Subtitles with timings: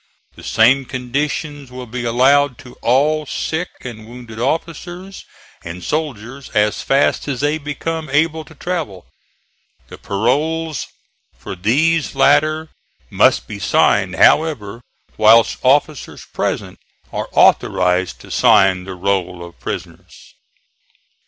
[0.33, 5.25] The same conditions will be allowed to all sick and wounded officers
[5.63, 9.05] and soldiers as fast as they become able to travel.
[9.89, 10.87] The paroles
[11.37, 12.69] for these latter
[13.11, 14.81] must be signed, however,
[15.17, 16.79] whilst officers present
[17.13, 20.33] are authorized to sign the roll of prisoners."